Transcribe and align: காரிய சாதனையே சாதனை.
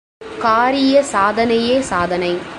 காரிய 0.41 1.01
சாதனையே 1.03 1.81
சாதனை. 1.81 2.41